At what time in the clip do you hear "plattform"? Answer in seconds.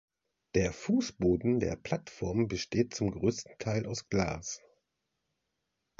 1.75-2.47